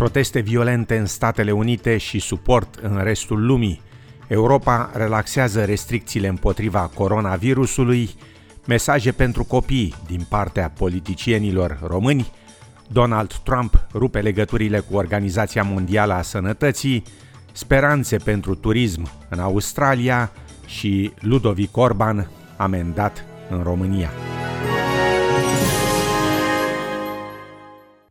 [0.00, 3.80] Proteste violente în Statele Unite și suport în restul lumii.
[4.26, 8.10] Europa relaxează restricțiile împotriva coronavirusului,
[8.66, 12.32] mesaje pentru copii din partea politicienilor români,
[12.88, 17.02] Donald Trump rupe legăturile cu Organizația Mondială a Sănătății,
[17.52, 20.32] speranțe pentru turism în Australia
[20.66, 24.10] și Ludovic Orban amendat în România.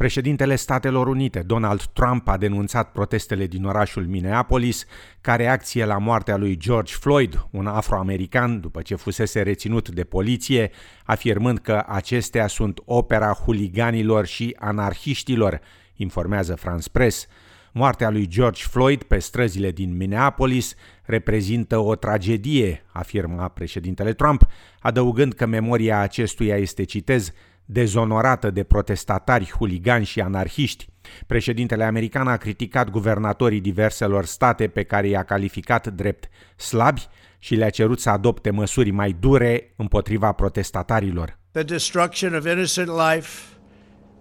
[0.00, 4.84] Președintele Statelor Unite, Donald Trump, a denunțat protestele din orașul Minneapolis
[5.20, 10.70] ca reacție la moartea lui George Floyd, un afroamerican, după ce fusese reținut de poliție,
[11.04, 15.60] afirmând că acestea sunt opera huliganilor și anarhiștilor,
[15.96, 17.26] informează France Press.
[17.72, 24.46] Moartea lui George Floyd pe străzile din Minneapolis reprezintă o tragedie, afirma președintele Trump,
[24.78, 27.32] adăugând că memoria acestuia este, citez,
[27.72, 30.88] dezonorată de protestatari, huligani și anarhiști.
[31.26, 37.70] Președintele american a criticat guvernatorii diverselor state pe care i-a calificat drept slabi și le-a
[37.70, 41.38] cerut să adopte măsuri mai dure împotriva protestatarilor.
[41.52, 43.42] The destruction of innocent life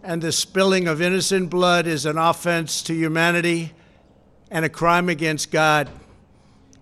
[0.01, 3.73] and the spilling of innocent blood is an offense to humanity
[4.49, 5.91] and a crime against God.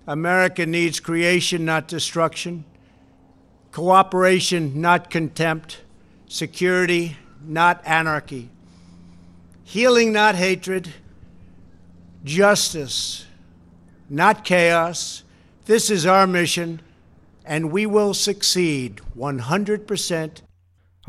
[0.06, 2.64] America needs creation, not destruction,
[3.72, 5.87] cooperation, not contempt
[6.28, 8.50] security, not anarchy,
[9.64, 10.94] healing, not hatred,
[12.24, 13.26] justice,
[14.10, 15.24] not chaos.
[15.66, 16.82] This is our mission,
[17.46, 20.42] and we will succeed 100%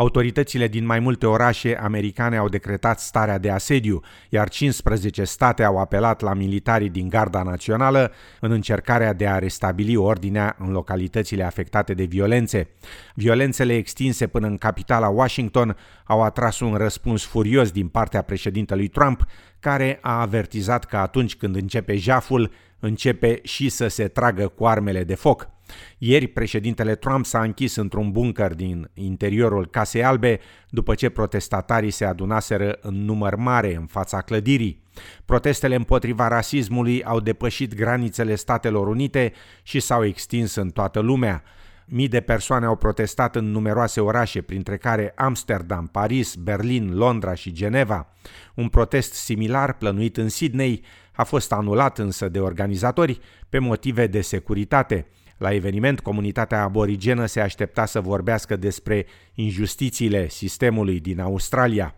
[0.01, 5.79] Autoritățile din mai multe orașe americane au decretat starea de asediu, iar 15 state au
[5.79, 11.95] apelat la militarii din Garda Națională în încercarea de a restabili ordinea în localitățile afectate
[11.95, 12.69] de violențe.
[13.15, 19.25] Violențele extinse până în capitala Washington au atras un răspuns furios din partea președintelui Trump,
[19.61, 25.05] care a avertizat că atunci când începe jaful, începe și să se tragă cu armele
[25.05, 25.58] de foc.
[25.99, 32.05] Ieri, președintele Trump s-a închis într-un bunker din interiorul Casei Albe după ce protestatarii se
[32.05, 34.83] adunaseră în număr mare în fața clădirii.
[35.25, 41.43] Protestele împotriva rasismului au depășit granițele Statelor Unite și s-au extins în toată lumea.
[41.91, 47.53] Mii de persoane au protestat în numeroase orașe, printre care Amsterdam, Paris, Berlin, Londra și
[47.53, 48.09] Geneva.
[48.55, 54.21] Un protest similar, plănuit în Sydney, a fost anulat însă de organizatori pe motive de
[54.21, 55.07] securitate.
[55.39, 61.95] La eveniment, comunitatea aborigenă se aștepta să vorbească despre injustițiile sistemului din Australia.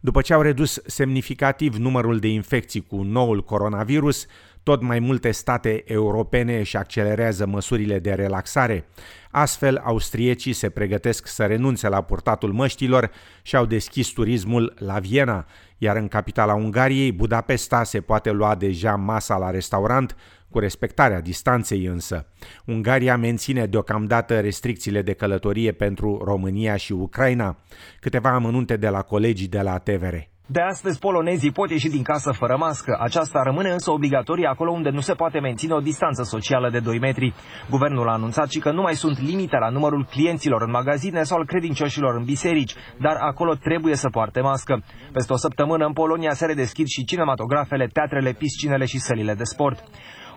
[0.00, 4.26] După ce au redus semnificativ numărul de infecții cu noul coronavirus,
[4.68, 8.84] tot mai multe state europene își accelerează măsurile de relaxare.
[9.30, 13.10] Astfel, austriecii se pregătesc să renunțe la purtatul măștilor
[13.42, 15.46] și au deschis turismul la Viena,
[15.78, 20.16] iar în capitala Ungariei, Budapesta, se poate lua deja masa la restaurant,
[20.50, 22.26] cu respectarea distanței însă.
[22.64, 27.56] Ungaria menține deocamdată restricțiile de călătorie pentru România și Ucraina.
[28.00, 30.37] Câteva amănunte de la colegii de la TVR.
[30.50, 32.96] De astăzi, polonezii pot ieși din casă fără mască.
[33.00, 36.98] Aceasta rămâne însă obligatorie acolo unde nu se poate menține o distanță socială de 2
[36.98, 37.34] metri.
[37.70, 41.38] Guvernul a anunțat și că nu mai sunt limite la numărul clienților în magazine sau
[41.38, 44.82] al credincioșilor în biserici, dar acolo trebuie să poarte mască.
[45.12, 49.84] Peste o săptămână în Polonia se redeschid și cinematografele, teatrele, piscinele și sălile de sport.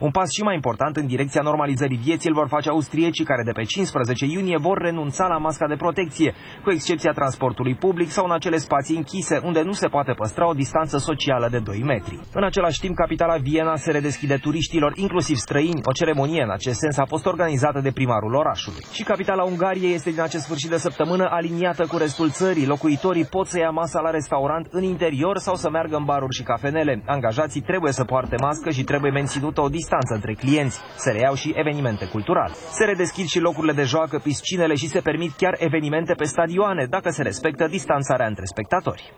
[0.02, 3.52] Un pas și mai important în direcția normalizării vieții îl vor face austriecii care de
[3.52, 8.32] pe 15 iunie vor renunța la masca de protecție, cu excepția transportului public sau în
[8.32, 12.20] acele spații închise unde nu se poate păstra o distanță socială de 2 metri.
[12.34, 15.82] În același timp, capitala Viena se redeschide turiștilor, inclusiv străini.
[15.84, 18.84] O ceremonie în acest sens a fost organizată de primarul orașului.
[18.92, 22.66] Și capitala Ungariei este din acest sfârșit de săptămână aliniată cu restul țării.
[22.66, 26.44] Locuitorii pot să ia masa la restaurant în interior sau să meargă în baruri și
[26.44, 27.04] cafenele.
[27.06, 30.80] Angajații trebuie să poarte mască și trebuie menținută o distanță distanță între clienți.
[30.98, 32.54] Se reiau și evenimente culturale.
[32.54, 37.10] Se redeschid și locurile de joacă, piscinele și se permit chiar evenimente pe stadioane, dacă
[37.10, 39.14] se respectă distanțarea între spectatori.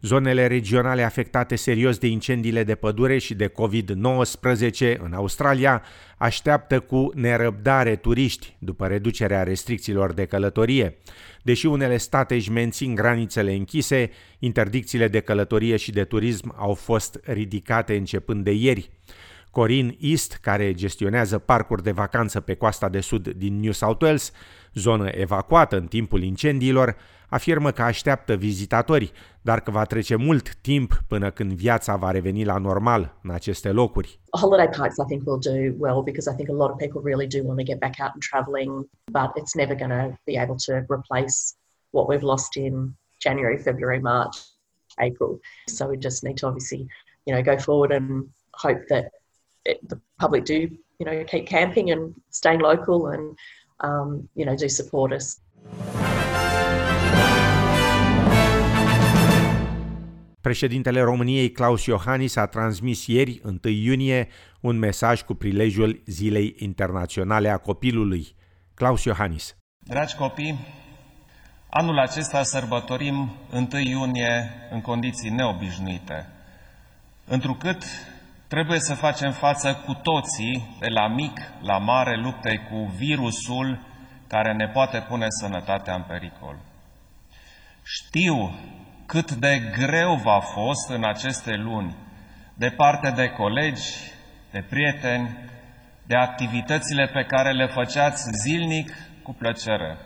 [0.00, 5.82] Zonele regionale afectate serios de incendiile de pădure și de COVID-19 în Australia
[6.18, 10.96] așteaptă cu nerăbdare turiști după reducerea restricțiilor de călătorie.
[11.42, 17.20] Deși unele state își mențin granițele închise, interdicțiile de călătorie și de turism au fost
[17.24, 18.90] ridicate începând de ieri.
[19.56, 24.32] Corin East, care gestionează parcuri de vacanță pe coasta de sud din New South Wales,
[24.74, 26.96] zonă evacuată în timpul incendiilor,
[27.28, 29.12] afirmă că așteaptă vizitatori,
[29.42, 33.70] dar că va trece mult timp până când viața va reveni la normal în aceste
[33.70, 34.20] locuri.
[34.40, 37.26] Holiday parks I think will do well because I think a lot of people really
[37.26, 38.70] do want to get back out and travelling,
[39.12, 41.36] but it's never going to be able to replace
[41.90, 42.72] what we've lost in
[43.24, 44.36] January, February, March.
[44.98, 45.32] April.
[45.68, 46.82] So we just need to obviously,
[47.26, 48.06] you know, go forward and
[48.54, 49.04] hope that
[49.70, 50.58] it, the public do,
[50.98, 53.24] you know, keep camping and staying local and,
[53.80, 55.40] um, you know, do support us.
[60.40, 64.28] Președintele României, Claus Iohannis, a transmis ieri, 1 iunie,
[64.60, 68.34] un mesaj cu prilejul Zilei Internaționale a Copilului.
[68.74, 69.56] Claus Iohannis.
[69.78, 70.58] Dragi copii,
[71.70, 76.26] anul acesta sărbătorim 1 iunie în condiții neobișnuite,
[77.24, 77.82] întrucât
[78.48, 83.78] trebuie să facem față cu toții, de la mic la mare, luptei cu virusul
[84.26, 86.56] care ne poate pune sănătatea în pericol.
[87.84, 88.58] Știu
[89.06, 91.96] cât de greu v-a fost în aceste luni,
[92.54, 93.90] departe de colegi,
[94.50, 95.38] de prieteni,
[96.06, 98.92] de activitățile pe care le făceați zilnic
[99.22, 99.98] cu plăcere.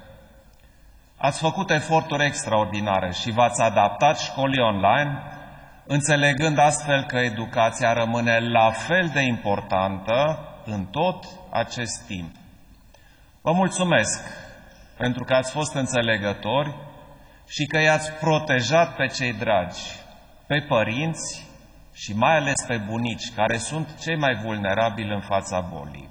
[1.17, 5.23] Ați făcut eforturi extraordinare și v-ați adaptat școlii online,
[5.93, 12.35] înțelegând astfel că educația rămâne la fel de importantă în tot acest timp.
[13.41, 14.23] Vă mulțumesc
[14.97, 16.75] pentru că ați fost înțelegători
[17.49, 19.81] și că i-ați protejat pe cei dragi,
[20.47, 21.47] pe părinți
[21.93, 26.09] și mai ales pe bunici, care sunt cei mai vulnerabili în fața bolii.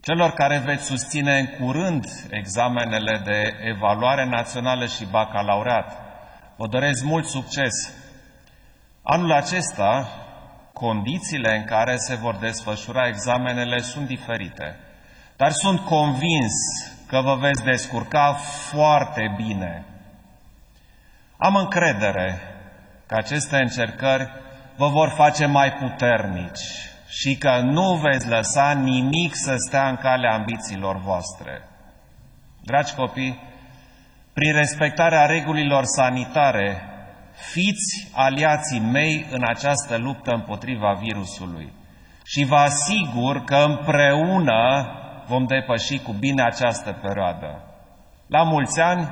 [0.00, 5.92] Celor care veți susține în curând examenele de evaluare națională și bacalaureat,
[6.56, 8.02] vă doresc mult succes.
[9.06, 10.08] Anul acesta,
[10.72, 14.76] condițiile în care se vor desfășura examenele sunt diferite,
[15.36, 16.52] dar sunt convins
[17.06, 18.32] că vă veți descurca
[18.70, 19.84] foarte bine.
[21.36, 22.38] Am încredere
[23.06, 24.28] că aceste încercări
[24.76, 30.34] vă vor face mai puternici și că nu veți lăsa nimic să stea în calea
[30.34, 31.68] ambițiilor voastre.
[32.62, 33.40] Dragi copii,
[34.32, 36.93] prin respectarea regulilor sanitare,
[37.34, 41.72] fiți aliații mei în această luptă împotriva virusului
[42.24, 44.86] și vă asigur că împreună
[45.26, 47.62] vom depăși cu bine această perioadă.
[48.26, 49.08] La mulți ani,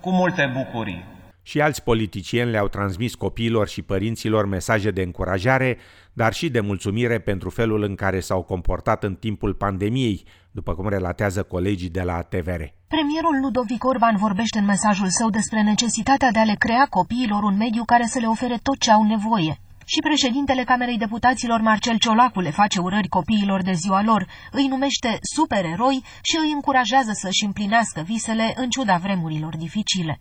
[0.00, 1.11] cu multe bucurii!
[1.42, 5.78] Și alți politicieni le-au transmis copiilor și părinților mesaje de încurajare,
[6.12, 10.88] dar și de mulțumire pentru felul în care s-au comportat în timpul pandemiei, după cum
[10.88, 12.62] relatează colegii de la TVR.
[12.88, 17.56] Premierul Ludovic Orban vorbește în mesajul său despre necesitatea de a le crea copiilor un
[17.56, 19.56] mediu care să le ofere tot ce au nevoie.
[19.84, 25.18] Și președintele Camerei Deputaților Marcel Ciolacu le face urări copiilor de ziua lor, îi numește
[25.34, 30.20] supereroi și îi încurajează să-și împlinească visele în ciuda vremurilor dificile.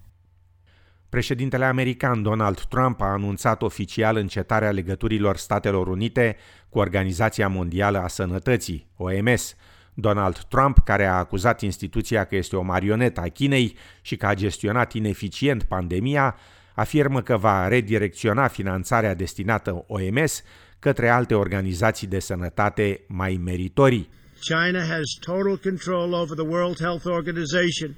[1.11, 6.37] Președintele american Donald Trump a anunțat oficial încetarea legăturilor Statelor Unite
[6.69, 9.55] cu Organizația Mondială a Sănătății, OMS.
[9.93, 14.33] Donald Trump, care a acuzat instituția că este o marionetă a Chinei și că a
[14.33, 16.35] gestionat ineficient pandemia,
[16.75, 20.43] afirmă că va redirecționa finanțarea destinată OMS
[20.79, 24.09] către alte organizații de sănătate mai meritorii.
[24.39, 27.95] China has total control over the World Health Organization,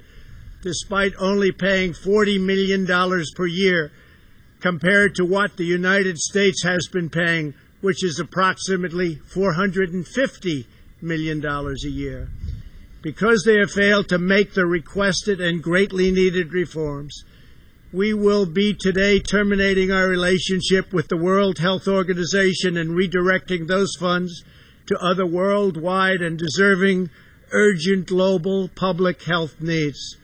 [0.64, 2.86] despite only paying $40 million
[3.36, 3.92] per year
[4.60, 7.52] compared to what the United States has been paying,
[7.82, 10.64] which is approximately $450
[11.02, 12.28] million a year.
[13.02, 17.24] Because they have failed to make the requested and greatly needed reforms,
[17.92, 23.94] we will be today terminating our relationship with the World Health Organization and redirecting those
[24.00, 24.42] funds
[24.86, 27.10] to other worldwide and deserving
[27.52, 30.16] urgent global public health needs.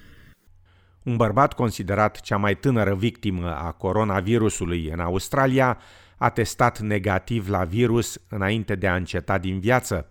[1.03, 5.79] Un bărbat considerat cea mai tânără victimă a coronavirusului în Australia
[6.17, 10.07] a testat negativ la virus înainte de a înceta din viață.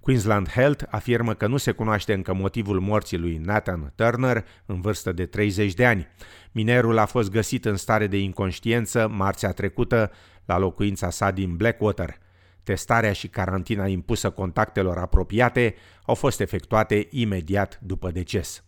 [0.00, 5.12] Queensland Health afirmă că nu se cunoaște încă motivul morții lui Nathan Turner, în vârstă
[5.12, 6.06] de 30 de ani.
[6.52, 10.10] Minerul a fost găsit în stare de inconștiență marțea trecută
[10.44, 12.18] la locuința sa din Blackwater.
[12.62, 15.74] Testarea și carantina impusă contactelor apropiate
[16.04, 18.64] au fost efectuate imediat după deces.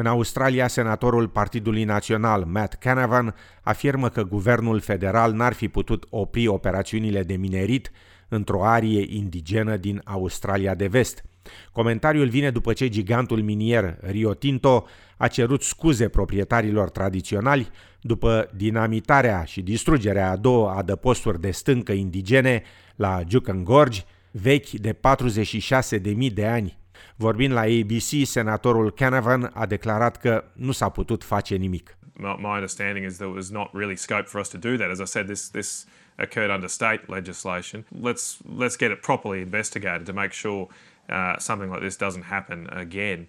[0.00, 6.46] În Australia, senatorul Partidului Național, Matt Canavan, afirmă că guvernul federal n-ar fi putut opri
[6.46, 7.90] operațiunile de minerit
[8.28, 11.24] într-o arie indigenă din Australia de vest.
[11.72, 19.44] Comentariul vine după ce gigantul minier Rio Tinto a cerut scuze proprietarilor tradiționali după dinamitarea
[19.44, 22.62] și distrugerea a două adăposturi de stâncă indigene
[22.96, 26.78] la Jucan Gorge, vechi de 46.000 de ani.
[27.16, 31.98] Vorbind la ABC, senatorul Canavan a declarat că nu s-a putut face nimic.
[32.16, 34.90] My understanding is there was not really scope for us to do that.
[34.90, 35.86] As I said, this this
[36.18, 37.86] occurred under state legislation.
[38.02, 40.66] Let's let's get it properly investigated to make sure
[41.08, 43.28] uh, something like this doesn't happen again.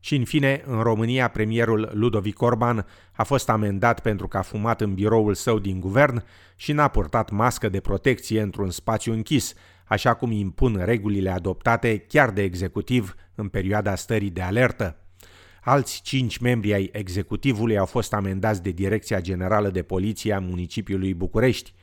[0.00, 4.80] Și în fine, în România, premierul Ludovic Orban a fost amendat pentru că a fumat
[4.80, 6.24] în biroul său din guvern
[6.56, 9.54] și n-a purtat mască de protecție într-un spațiu închis,
[9.86, 14.96] așa cum impun regulile adoptate chiar de executiv în perioada stării de alertă.
[15.60, 21.14] Alți cinci membri ai executivului au fost amendați de Direcția Generală de Poliție a municipiului
[21.14, 21.74] București.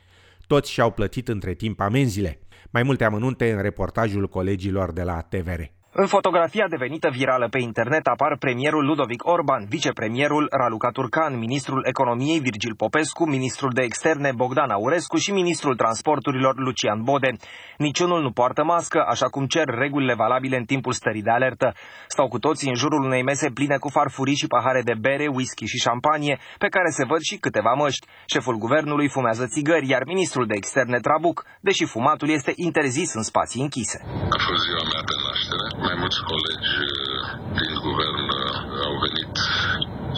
[0.46, 2.38] Toți și-au plătit între timp amenziile.
[2.70, 5.60] Mai multe amănunte în reportajul colegilor de la TVR.
[5.96, 12.40] În fotografia devenită virală pe internet apar premierul Ludovic Orban, vicepremierul Raluca Turcan, ministrul economiei
[12.40, 17.30] Virgil Popescu, ministrul de externe Bogdan Aurescu și ministrul transporturilor Lucian Bode.
[17.78, 21.72] Niciunul nu poartă mască, așa cum cer regulile valabile în timpul stării de alertă.
[22.06, 25.64] Stau cu toții în jurul unei mese pline cu farfurii și pahare de bere, whisky
[25.64, 28.06] și șampanie, pe care se văd și câteva măști.
[28.26, 33.62] Șeful guvernului fumează țigări, iar ministrul de externe Trabuc, deși fumatul este interzis în spații
[33.62, 33.98] închise.
[34.36, 37.20] A fost ziua mea de naștere mai mulți colegi uh,
[37.58, 38.54] din guvern uh,
[38.86, 39.32] au venit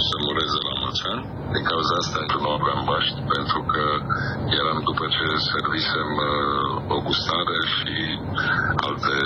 [0.06, 1.25] să mureze la mulți ani.
[1.54, 3.85] Din cauza asta nu aveam Baști, pentru că
[4.61, 7.94] eram după ce servisem uh, o gustare și
[8.87, 9.16] alte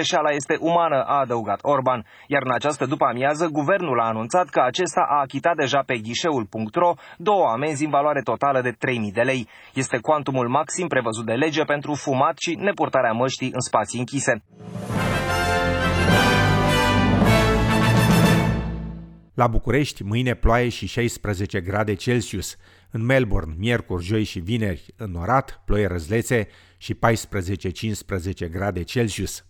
[0.00, 5.06] Greșeala este umană, a adăugat Orban, iar în această după-amiază guvernul a anunțat că acesta
[5.08, 8.76] a achitat deja pe ghișeul.ro două amenzi în valoare totală de 3.000
[9.12, 9.48] de lei.
[9.74, 14.42] Este cuantumul maxim prevăzut de lege pentru fumat și nepurtarea măștii în spații închise.
[19.34, 22.56] La București, mâine ploaie și 16 grade Celsius.
[22.90, 29.44] În Melbourne, miercuri, joi și vineri, înnorat, ploi răzlețe și 14-15 grade Celsius.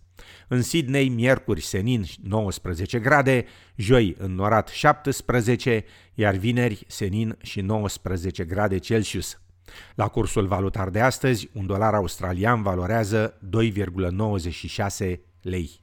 [0.49, 3.45] În Sydney, miercuri, senin 19 grade,
[3.77, 5.85] joi înnorat 17,
[6.15, 9.41] iar vineri, senin și 19 grade Celsius.
[9.95, 13.39] La cursul valutar de astăzi, un dolar australian valorează
[15.09, 15.81] 2,96 lei.